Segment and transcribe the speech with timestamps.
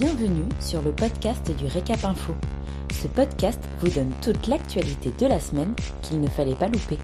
[0.00, 2.34] Bienvenue sur le podcast du Récap Info.
[3.02, 6.96] Ce podcast vous donne toute l'actualité de la semaine qu'il ne fallait pas louper.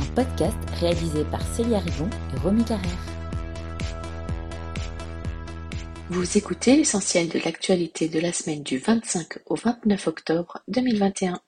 [0.00, 3.06] Un podcast réalisé par Célia Rivon et Romy Carrère.
[6.10, 11.40] Vous écoutez l'essentiel de l'actualité de la semaine du 25 au 29 octobre 2021.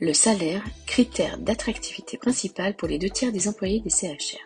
[0.00, 4.44] Le salaire, critère d'attractivité principal pour les deux tiers des employés des CHR.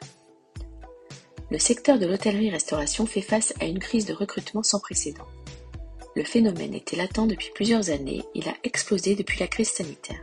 [1.51, 5.27] Le secteur de l'hôtellerie-restauration fait face à une crise de recrutement sans précédent.
[6.15, 10.21] Le phénomène était latent depuis plusieurs années, il a explosé depuis la crise sanitaire.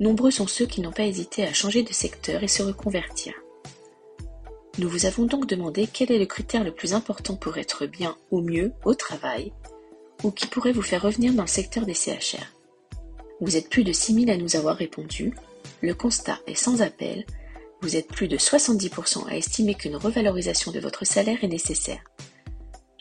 [0.00, 3.34] Nombreux sont ceux qui n'ont pas hésité à changer de secteur et se reconvertir.
[4.78, 8.16] Nous vous avons donc demandé quel est le critère le plus important pour être bien
[8.30, 9.52] ou mieux au travail,
[10.22, 12.54] ou qui pourrait vous faire revenir dans le secteur des CHR.
[13.40, 15.34] Vous êtes plus de 6000 à nous avoir répondu,
[15.82, 17.26] le constat est sans appel,
[17.82, 22.02] vous êtes plus de 70% à estimer qu'une revalorisation de votre salaire est nécessaire.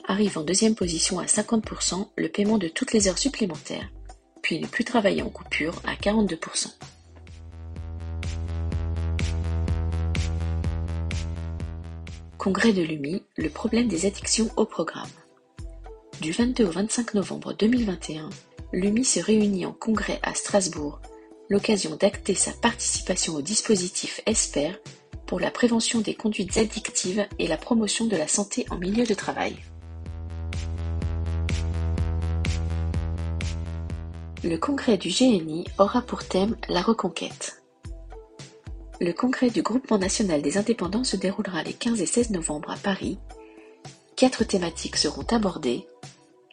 [0.09, 3.89] Arrive en deuxième position à 50% le paiement de toutes les heures supplémentaires,
[4.41, 6.69] puis ne plus travailler en coupure à 42%.
[12.37, 15.09] Congrès de l'UMI, le problème des addictions au programme.
[16.21, 18.29] Du 22 au 25 novembre 2021,
[18.71, 21.01] l'UMI se réunit en congrès à Strasbourg
[21.49, 24.71] l'occasion d'acter sa participation au dispositif ESPER
[25.25, 29.13] pour la prévention des conduites addictives et la promotion de la santé en milieu de
[29.13, 29.57] travail.
[34.43, 37.63] Le congrès du GNI aura pour thème la reconquête.
[39.01, 42.77] Le congrès du Groupement national des indépendants se déroulera les 15 et 16 novembre à
[42.77, 43.17] Paris.
[44.15, 45.87] Quatre thématiques seront abordées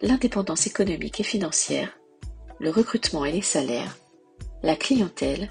[0.00, 1.90] l'indépendance économique et financière,
[2.58, 3.98] le recrutement et les salaires,
[4.62, 5.50] la clientèle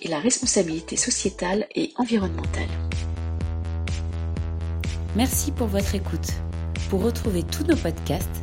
[0.00, 2.68] et la responsabilité sociétale et environnementale.
[5.16, 6.32] Merci pour votre écoute.
[6.88, 8.42] Pour retrouver tous nos podcasts,